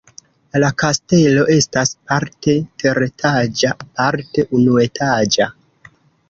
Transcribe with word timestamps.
La 0.61 0.69
kastelo 0.83 1.43
estas 1.55 1.91
parte 2.11 2.55
teretaĝa, 2.85 3.75
parte 4.01 4.47
unuetaĝa. 4.61 5.49